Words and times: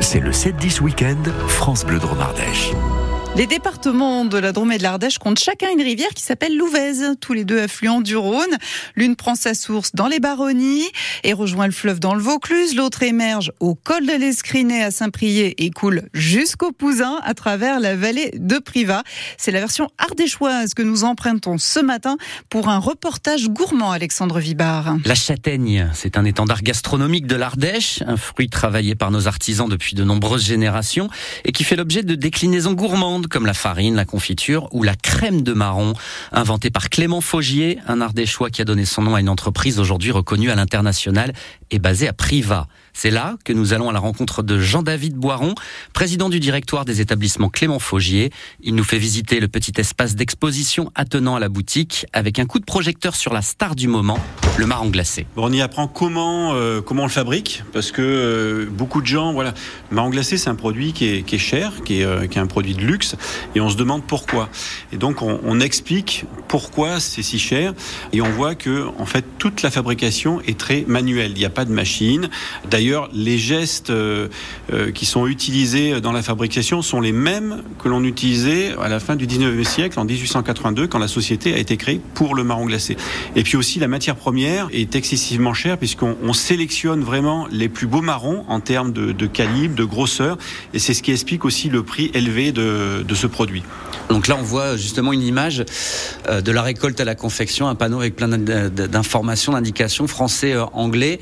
c'est 0.00 0.20
le 0.20 0.30
7-10 0.30 0.80
week-end 0.80 1.22
France 1.48 1.84
Bleu 1.84 1.98
Drôme 1.98 2.20
Ardèche. 2.20 2.72
Les 3.36 3.46
départements 3.46 4.24
de 4.24 4.38
la 4.38 4.52
Drôme 4.52 4.72
et 4.72 4.78
de 4.78 4.82
l'Ardèche 4.82 5.18
comptent 5.18 5.38
chacun 5.38 5.68
une 5.70 5.82
rivière 5.82 6.08
qui 6.14 6.22
s'appelle 6.22 6.56
l'Ouvèze, 6.56 7.16
tous 7.20 7.34
les 7.34 7.44
deux 7.44 7.60
affluents 7.60 8.00
du 8.00 8.16
Rhône. 8.16 8.56
L'une 8.94 9.14
prend 9.14 9.34
sa 9.34 9.52
source 9.52 9.90
dans 9.92 10.06
les 10.06 10.20
Baronnies 10.20 10.86
et 11.22 11.34
rejoint 11.34 11.66
le 11.66 11.72
fleuve 11.72 12.00
dans 12.00 12.14
le 12.14 12.22
Vaucluse. 12.22 12.74
L'autre 12.74 13.02
émerge 13.02 13.52
au 13.60 13.74
col 13.74 14.06
de 14.06 14.14
l'Escrinet 14.14 14.82
à 14.82 14.90
Saint-Priest 14.90 15.54
et 15.58 15.70
coule 15.70 16.08
jusqu'au 16.14 16.72
Pouzin 16.72 17.20
à 17.24 17.34
travers 17.34 17.78
la 17.78 17.94
vallée 17.94 18.30
de 18.38 18.56
Privas. 18.56 19.02
C'est 19.36 19.52
la 19.52 19.60
version 19.60 19.90
ardéchoise 19.98 20.72
que 20.72 20.80
nous 20.80 21.04
empruntons 21.04 21.58
ce 21.58 21.80
matin 21.80 22.16
pour 22.48 22.70
un 22.70 22.78
reportage 22.78 23.50
gourmand, 23.50 23.90
Alexandre 23.90 24.38
Vibard. 24.38 24.96
La 25.04 25.14
châtaigne, 25.14 25.90
c'est 25.92 26.16
un 26.16 26.24
étendard 26.24 26.62
gastronomique 26.62 27.26
de 27.26 27.36
l'Ardèche, 27.36 28.02
un 28.06 28.16
fruit 28.16 28.48
travaillé 28.48 28.94
par 28.94 29.10
nos 29.10 29.28
artisans 29.28 29.68
depuis 29.68 29.94
de 29.94 30.04
nombreuses 30.04 30.46
générations 30.46 31.10
et 31.44 31.52
qui 31.52 31.64
fait 31.64 31.76
l'objet 31.76 32.02
de 32.02 32.14
déclinaisons 32.14 32.72
gourmandes 32.72 33.25
comme 33.28 33.46
la 33.46 33.54
farine, 33.54 33.94
la 33.94 34.04
confiture 34.04 34.68
ou 34.72 34.82
la 34.82 34.94
crème 34.94 35.42
de 35.42 35.52
marron, 35.52 35.94
inventée 36.32 36.70
par 36.70 36.90
Clément 36.90 37.20
Faugier, 37.20 37.78
un 37.86 38.00
ardéchois 38.00 38.50
qui 38.50 38.62
a 38.62 38.64
donné 38.64 38.84
son 38.84 39.02
nom 39.02 39.14
à 39.14 39.20
une 39.20 39.28
entreprise 39.28 39.78
aujourd'hui 39.78 40.10
reconnue 40.10 40.50
à 40.50 40.54
l'international 40.54 41.32
et 41.70 41.78
basée 41.78 42.08
à 42.08 42.12
Privas. 42.12 42.66
C'est 42.98 43.10
là 43.10 43.36
que 43.44 43.52
nous 43.52 43.74
allons 43.74 43.90
à 43.90 43.92
la 43.92 43.98
rencontre 43.98 44.42
de 44.42 44.58
Jean-David 44.58 45.16
Boiron, 45.16 45.54
président 45.92 46.30
du 46.30 46.40
directoire 46.40 46.86
des 46.86 47.02
établissements 47.02 47.50
Clément 47.50 47.78
Faugier. 47.78 48.32
Il 48.62 48.74
nous 48.74 48.84
fait 48.84 48.96
visiter 48.96 49.38
le 49.38 49.48
petit 49.48 49.74
espace 49.76 50.14
d'exposition 50.14 50.90
attenant 50.94 51.36
à 51.36 51.38
la 51.38 51.50
boutique 51.50 52.06
avec 52.14 52.38
un 52.38 52.46
coup 52.46 52.58
de 52.58 52.64
projecteur 52.64 53.14
sur 53.14 53.34
la 53.34 53.42
star 53.42 53.74
du 53.74 53.86
moment, 53.86 54.18
le 54.56 54.64
marron 54.64 54.88
glacé. 54.88 55.26
On 55.36 55.52
y 55.52 55.60
apprend 55.60 55.88
comment 55.88 56.54
euh, 56.54 56.80
comment 56.80 57.02
on 57.02 57.06
le 57.06 57.12
fabrique 57.12 57.64
parce 57.74 57.92
que 57.92 58.00
euh, 58.00 58.66
beaucoup 58.70 59.02
de 59.02 59.06
gens 59.06 59.34
voilà, 59.34 59.52
le 59.90 59.94
marron 59.94 60.08
glacé 60.08 60.38
c'est 60.38 60.48
un 60.48 60.54
produit 60.54 60.94
qui 60.94 61.04
est, 61.04 61.38
cher, 61.38 61.82
qui 61.84 62.00
est, 62.00 62.04
euh, 62.04 62.26
qui 62.26 62.38
est, 62.38 62.40
un 62.40 62.46
produit 62.46 62.74
de 62.74 62.80
luxe 62.80 63.14
et 63.54 63.60
on 63.60 63.68
se 63.68 63.76
demande 63.76 64.06
pourquoi. 64.06 64.48
Et 64.92 64.96
donc 64.96 65.20
on, 65.20 65.60
explique 65.60 66.24
pourquoi 66.48 66.98
c'est 66.98 67.22
si 67.22 67.38
cher 67.38 67.74
et 68.14 68.22
on 68.22 68.30
voit 68.30 68.54
que 68.54 68.86
en 68.98 69.04
fait 69.04 69.24
toute 69.36 69.60
la 69.60 69.70
fabrication 69.70 70.40
est 70.42 70.58
très 70.58 70.84
manuelle. 70.86 71.32
Il 71.32 71.38
n'y 71.38 71.44
a 71.44 71.50
pas 71.50 71.66
de 71.66 71.72
machine. 71.72 72.30
D'ailleurs, 72.86 73.10
les 73.12 73.36
gestes 73.36 73.90
euh, 73.90 74.28
euh, 74.72 74.92
qui 74.92 75.06
sont 75.06 75.26
utilisés 75.26 76.00
dans 76.00 76.12
la 76.12 76.22
fabrication 76.22 76.82
sont 76.82 77.00
les 77.00 77.10
mêmes 77.10 77.64
que 77.82 77.88
l'on 77.88 78.04
utilisait 78.04 78.76
à 78.80 78.88
la 78.88 79.00
fin 79.00 79.16
du 79.16 79.26
19e 79.26 79.64
siècle, 79.64 79.98
en 79.98 80.04
1882, 80.04 80.86
quand 80.86 81.00
la 81.00 81.08
société 81.08 81.52
a 81.52 81.58
été 81.58 81.76
créée 81.76 82.00
pour 82.14 82.36
le 82.36 82.44
marron 82.44 82.64
glacé. 82.66 82.96
Et 83.34 83.42
puis 83.42 83.56
aussi, 83.56 83.80
la 83.80 83.88
matière 83.88 84.14
première 84.14 84.68
est 84.72 84.94
excessivement 84.94 85.52
chère 85.52 85.78
puisqu'on 85.78 86.32
sélectionne 86.32 87.02
vraiment 87.02 87.48
les 87.50 87.68
plus 87.68 87.88
beaux 87.88 88.02
marrons 88.02 88.44
en 88.46 88.60
termes 88.60 88.92
de, 88.92 89.26
calibre, 89.26 89.74
de 89.74 89.84
grosseur, 89.84 90.38
et 90.72 90.78
c'est 90.78 90.94
ce 90.94 91.02
qui 91.02 91.10
explique 91.10 91.44
aussi 91.44 91.68
le 91.68 91.82
prix 91.82 92.12
élevé 92.14 92.52
de, 92.52 93.02
de 93.02 93.14
ce 93.16 93.26
produit. 93.26 93.64
Donc 94.10 94.28
là, 94.28 94.36
on 94.38 94.42
voit 94.42 94.76
justement 94.76 95.12
une 95.12 95.22
image 95.22 95.64
euh, 96.28 96.40
de 96.40 96.52
la 96.52 96.62
récolte 96.62 97.00
à 97.00 97.04
la 97.04 97.16
confection, 97.16 97.66
un 97.66 97.74
panneau 97.74 97.98
avec 97.98 98.14
plein 98.14 98.28
d'informations, 98.28 99.52
d'indications 99.52 100.06
français, 100.06 100.54
anglais, 100.72 101.18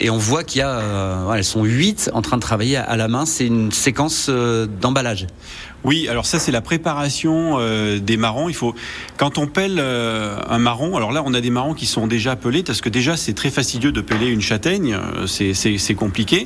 et 0.00 0.10
on 0.10 0.18
voit 0.18 0.44
qu'il 0.44 0.58
y 0.58 0.62
a 0.62 0.78
euh, 1.06 1.32
elles 1.34 1.44
sont 1.44 1.64
huit 1.64 2.10
en 2.12 2.22
train 2.22 2.36
de 2.36 2.42
travailler 2.42 2.76
à 2.76 2.96
la 2.96 3.08
main. 3.08 3.26
C'est 3.26 3.46
une 3.46 3.72
séquence 3.72 4.26
euh, 4.28 4.66
d'emballage. 4.66 5.26
Oui, 5.84 6.08
alors 6.08 6.26
ça 6.26 6.40
c'est 6.40 6.50
la 6.50 6.62
préparation 6.62 7.58
euh, 7.60 8.00
des 8.00 8.16
marrons. 8.16 8.48
Il 8.48 8.54
faut 8.54 8.74
quand 9.18 9.38
on 9.38 9.46
pèle 9.46 9.78
un 9.78 10.58
marron, 10.58 10.96
alors 10.96 11.12
là 11.12 11.22
on 11.24 11.32
a 11.32 11.40
des 11.40 11.50
marrons 11.50 11.74
qui 11.74 11.86
sont 11.86 12.08
déjà 12.08 12.34
pelés 12.34 12.64
parce 12.64 12.80
que 12.80 12.88
déjà 12.88 13.16
c'est 13.16 13.34
très 13.34 13.50
fastidieux 13.50 13.92
de 13.92 14.00
peler 14.00 14.26
une 14.26 14.40
châtaigne, 14.40 14.98
c'est 15.26 15.94
compliqué. 15.94 16.44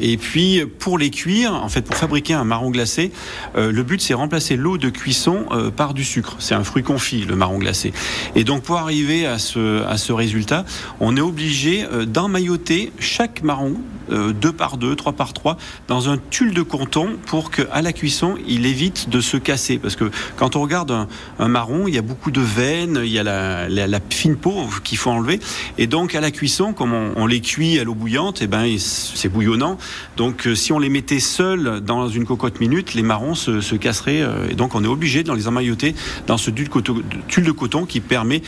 Et 0.00 0.16
puis 0.16 0.64
pour 0.78 0.96
les 0.96 1.10
cuire, 1.10 1.52
en 1.52 1.68
fait 1.68 1.82
pour 1.82 1.96
fabriquer 1.96 2.32
un 2.32 2.44
marron 2.44 2.70
glacé, 2.70 3.12
le 3.56 3.82
but 3.82 4.00
c'est 4.00 4.14
remplacer 4.14 4.56
l'eau 4.56 4.78
de 4.78 4.88
cuisson 4.88 5.46
par 5.76 5.92
du 5.92 6.04
sucre. 6.04 6.36
C'est 6.38 6.54
un 6.54 6.64
fruit 6.64 6.82
confit 6.82 7.26
le 7.26 7.36
marron 7.36 7.58
glacé. 7.58 7.92
Et 8.34 8.44
donc 8.44 8.62
pour 8.62 8.78
arriver 8.78 9.26
à 9.26 9.38
ce 9.38 9.84
à 9.84 9.98
ce 9.98 10.12
résultat, 10.12 10.64
on 10.98 11.16
est 11.16 11.20
obligé 11.20 11.86
d'emmailloter 12.06 12.90
chaque 12.98 13.39
marron 13.42 13.74
deux 14.10 14.52
par 14.52 14.76
deux, 14.76 14.96
trois 14.96 15.12
par 15.12 15.32
trois 15.32 15.56
dans 15.86 16.08
un 16.08 16.18
tulle 16.18 16.52
de 16.52 16.62
coton 16.62 17.10
pour 17.26 17.50
que 17.50 17.62
à 17.70 17.80
la 17.80 17.92
cuisson 17.92 18.34
il 18.46 18.66
évite 18.66 19.08
de 19.08 19.20
se 19.20 19.36
casser. 19.36 19.78
Parce 19.78 19.96
que 19.96 20.10
quand 20.36 20.56
on 20.56 20.62
regarde 20.62 20.90
un, 21.38 21.48
marron, 21.48 21.86
il 21.88 21.94
y 21.94 21.98
a 21.98 22.02
beaucoup 22.02 22.30
de 22.30 22.40
veines, 22.40 23.00
il 23.02 23.10
y 23.10 23.18
a 23.18 23.22
la, 23.22 24.00
fine 24.10 24.36
peau 24.36 24.66
qu'il 24.84 24.98
faut 24.98 25.10
enlever. 25.10 25.40
Et 25.78 25.86
donc, 25.86 26.14
à 26.14 26.20
la 26.20 26.30
cuisson, 26.30 26.72
comme 26.72 26.92
on, 26.92 27.26
les 27.26 27.40
cuit 27.40 27.78
à 27.78 27.84
l'eau 27.84 27.94
bouillante, 27.94 28.40
eh 28.42 28.46
ben, 28.46 28.76
c'est 28.78 29.28
bouillonnant. 29.28 29.78
Donc, 30.16 30.46
euh, 30.46 30.54
si 30.54 30.72
on 30.72 30.78
les 30.78 30.88
mettait 30.88 31.20
seuls 31.20 31.80
dans 31.80 32.08
une 32.08 32.24
cocotte 32.24 32.60
minute, 32.60 32.94
les 32.94 33.02
marrons 33.02 33.34
se, 33.34 33.74
casseraient. 33.76 34.22
Euh, 34.22 34.48
et 34.50 34.54
donc, 34.54 34.74
on 34.74 34.84
est 34.84 34.88
obligé 34.88 35.22
de 35.22 35.32
les 35.32 35.48
emmailloter 35.48 35.94
dans 36.26 36.38
ce 36.38 36.50
tulle 36.50 37.44
de 37.44 37.52
coton 37.52 37.86
qui 37.86 38.00
permet 38.00 38.42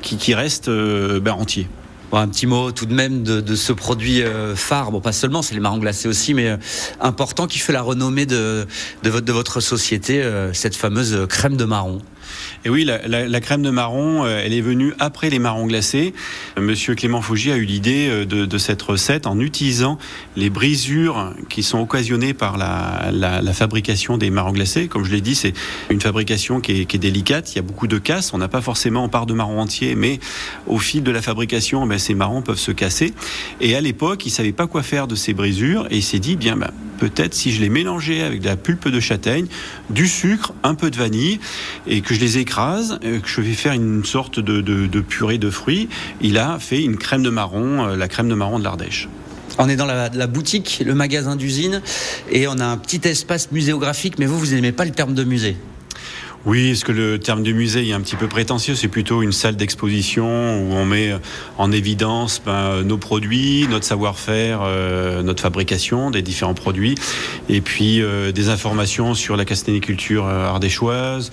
qui, 0.00 0.34
reste 0.34 0.68
euh, 0.68 1.20
ben, 1.20 1.32
entier 1.32 1.68
un 2.18 2.28
petit 2.28 2.46
mot 2.46 2.72
tout 2.72 2.86
de 2.86 2.94
même 2.94 3.22
de, 3.22 3.54
ce 3.54 3.72
produit 3.72 4.22
euh, 4.22 4.56
phare. 4.56 4.90
Bon, 4.90 5.00
pas 5.00 5.12
seulement, 5.12 5.42
c'est 5.42 5.54
les 5.54 5.60
marrons 5.60 5.78
glacés 5.78 6.08
aussi, 6.08 6.34
mais 6.34 6.48
euh, 6.48 6.56
important 7.00 7.46
qui 7.46 7.58
fait 7.58 7.72
la 7.72 7.82
renommée 7.82 8.26
de, 8.26 8.66
de, 9.02 9.10
votre, 9.10 9.26
de 9.26 9.32
votre 9.32 9.60
société, 9.60 10.22
euh, 10.22 10.52
cette 10.52 10.74
fameuse 10.74 11.26
crème 11.28 11.56
de 11.56 11.64
marron. 11.64 12.00
Et 12.64 12.70
oui, 12.70 12.84
la, 12.84 13.40
crème 13.40 13.62
de 13.62 13.70
marron, 13.70 14.24
euh, 14.24 14.42
elle 14.44 14.52
est 14.52 14.60
venue 14.60 14.92
après 14.98 15.30
les 15.30 15.38
marrons 15.38 15.66
glacés. 15.66 16.12
Monsieur 16.58 16.94
Clément 16.94 17.22
Fougy 17.22 17.50
a 17.50 17.56
eu 17.56 17.64
l'idée 17.64 18.08
euh, 18.10 18.24
de, 18.26 18.58
cette 18.58 18.82
recette 18.82 19.26
en 19.26 19.40
utilisant 19.40 19.98
les 20.36 20.50
brisures 20.50 21.34
qui 21.48 21.62
sont 21.62 21.80
occasionnées 21.80 22.34
par 22.34 22.58
la, 22.58 23.52
fabrication 23.54 24.18
des 24.18 24.30
marrons 24.30 24.52
glacés. 24.52 24.88
Comme 24.88 25.04
je 25.04 25.12
l'ai 25.12 25.20
dit, 25.20 25.34
c'est 25.34 25.54
une 25.90 26.00
fabrication 26.00 26.60
qui 26.60 26.72
est, 26.82 26.96
délicate. 26.96 27.52
Il 27.52 27.56
y 27.56 27.58
a 27.58 27.62
beaucoup 27.62 27.86
de 27.86 27.98
casse. 27.98 28.34
On 28.34 28.38
n'a 28.38 28.48
pas 28.48 28.60
forcément 28.60 29.04
en 29.04 29.08
part 29.08 29.26
de 29.26 29.32
marron 29.32 29.60
entier, 29.60 29.94
mais 29.94 30.20
au 30.66 30.78
fil 30.78 31.02
de 31.02 31.10
la 31.10 31.22
fabrication, 31.22 31.86
ben, 31.86 31.98
ces 31.98 32.14
marrons 32.14 32.42
peuvent 32.42 32.58
se 32.58 32.72
casser. 32.72 33.14
Et 33.60 33.74
à 33.74 33.80
l'époque, 33.80 34.26
il 34.26 34.30
savait 34.30 34.52
pas 34.52 34.66
quoi 34.66 34.82
faire 34.82 35.06
de 35.06 35.14
ces 35.14 35.32
brisures 35.32 35.86
et 35.90 35.96
il 35.96 36.02
s'est 36.02 36.18
dit, 36.18 36.36
bien, 36.36 36.56
ben, 36.56 36.70
peut-être 37.00 37.34
si 37.34 37.50
je 37.50 37.60
les 37.60 37.68
mélangeais 37.68 38.22
avec 38.22 38.40
de 38.42 38.46
la 38.46 38.56
pulpe 38.56 38.88
de 38.88 39.00
châtaigne, 39.00 39.46
du 39.88 40.06
sucre, 40.06 40.52
un 40.62 40.74
peu 40.74 40.90
de 40.90 40.96
vanille, 40.96 41.40
et 41.88 42.02
que 42.02 42.14
je 42.14 42.20
les 42.20 42.38
écrase, 42.38 43.00
euh, 43.04 43.18
que 43.18 43.28
je 43.28 43.40
vais 43.40 43.54
faire 43.54 43.72
une 43.72 44.04
sorte 44.04 44.38
de, 44.38 45.00
purée 45.00 45.38
de 45.38 45.50
fruits, 45.50 45.88
il 46.20 46.38
a 46.38 46.58
fait 46.60 46.82
une 46.82 46.96
crème 46.96 47.22
de 47.22 47.30
marron, 47.30 47.88
euh, 47.88 47.96
la 47.96 48.06
crème 48.06 48.28
de 48.28 48.34
marron 48.34 48.58
de 48.58 48.64
l'Ardèche. 48.64 49.08
On 49.58 49.68
est 49.68 49.76
dans 49.76 49.86
la, 49.86 50.10
la 50.10 50.26
boutique, 50.26 50.82
le 50.84 50.94
magasin 50.94 51.34
d'usine, 51.34 51.82
et 52.30 52.46
on 52.46 52.58
a 52.58 52.64
un 52.64 52.76
petit 52.76 53.00
espace 53.08 53.50
muséographique, 53.50 54.18
mais 54.18 54.26
vous, 54.26 54.38
vous 54.38 54.52
n'aimez 54.54 54.72
pas 54.72 54.84
le 54.84 54.92
terme 54.92 55.14
de 55.14 55.24
musée 55.24 55.56
oui, 56.46 56.70
est-ce 56.70 56.86
que 56.86 56.92
le 56.92 57.18
terme 57.18 57.42
de 57.42 57.52
musée 57.52 57.86
est 57.86 57.92
un 57.92 58.00
petit 58.00 58.16
peu 58.16 58.26
prétentieux? 58.26 58.74
C'est 58.74 58.88
plutôt 58.88 59.20
une 59.22 59.32
salle 59.32 59.56
d'exposition 59.56 60.24
où 60.26 60.72
on 60.72 60.86
met 60.86 61.12
en 61.58 61.70
évidence 61.70 62.40
ben, 62.44 62.82
nos 62.82 62.96
produits, 62.96 63.66
notre 63.68 63.84
savoir-faire, 63.84 64.60
euh, 64.62 65.22
notre 65.22 65.42
fabrication 65.42 66.10
des 66.10 66.22
différents 66.22 66.54
produits, 66.54 66.94
et 67.50 67.60
puis 67.60 68.00
euh, 68.00 68.32
des 68.32 68.48
informations 68.48 69.14
sur 69.14 69.36
la 69.36 69.44
castaniculture 69.44 70.26
euh, 70.26 70.46
ardéchoise, 70.46 71.30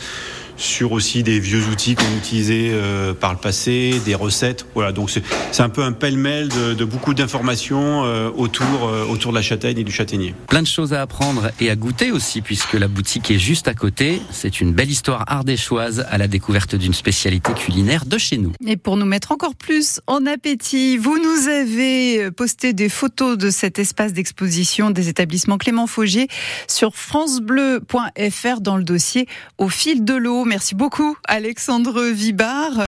sur 0.58 0.92
aussi 0.92 1.24
des 1.24 1.40
vieux 1.40 1.64
outils 1.68 1.96
qu'on 1.96 2.18
utilisait 2.18 2.72
euh, 2.72 3.14
par 3.14 3.32
le 3.32 3.40
passé, 3.40 4.02
des 4.06 4.16
recettes. 4.16 4.66
Voilà, 4.74 4.92
donc 4.92 5.12
c'est 5.52 5.64
un 5.64 5.70
peu 5.70 5.84
un 5.84 5.92
pêle-mêle 5.92 6.50
de, 6.50 6.74
de, 6.74 6.86
beaucoup 6.86 7.14
d'informations 7.14 8.04
euh, 8.04 8.30
autour, 8.36 8.66
euh, 8.88 9.06
autour 9.06 9.32
de 9.32 9.38
la 9.38 9.42
châtaigne 9.42 9.78
et 9.78 9.84
du 9.84 9.92
châtaignier. 9.92 10.34
Plein 10.48 10.62
de 10.62 10.68
choses 10.68 10.94
à 10.94 11.02
apprendre 11.02 11.52
et 11.60 11.70
à 11.70 11.76
goûter 11.76 12.12
aussi, 12.12 12.42
puisque 12.42 12.74
la 12.74 12.88
boutique 12.88 13.30
est 13.32 13.40
juste 13.40 13.68
à 13.68 13.74
côté. 13.74 14.22
C'est 14.32 14.60
une 14.60 14.74
belle 14.74 14.90
histoire 14.90 15.24
ardéchoise 15.28 16.06
à 16.10 16.18
la 16.18 16.28
découverte 16.28 16.76
d'une 16.76 16.94
spécialité 16.94 17.54
culinaire 17.54 18.06
de 18.06 18.18
chez 18.18 18.38
nous. 18.38 18.54
Et 18.66 18.78
pour 18.78 18.98
nous 18.98 19.06
mettre 19.06 19.32
encore 19.32 19.56
plus 19.56 20.02
en 20.08 20.26
appétit, 20.26 20.98
vous 20.98 21.18
nous 21.18 21.48
avez 21.48 22.32
posté 22.32 22.74
des 22.74 22.90
photos 22.90 23.38
de 23.38 23.52
cet 23.52 23.78
espace 23.80 24.14
d'exposition 24.14 24.90
des 24.90 25.08
établissements 25.08 25.58
Clément 25.58 25.88
Faugier 25.88 26.28
sur 26.68 26.96
francebleu.fr 26.96 28.62
dans 28.62 28.78
le 28.78 28.84
dossier 28.84 29.28
Au 29.58 29.70
fil 29.70 30.04
de 30.04 30.16
l'eau. 30.16 30.47
Merci 30.48 30.76
beaucoup, 30.76 31.18
Alexandre 31.26 32.04
Vibard. 32.06 32.80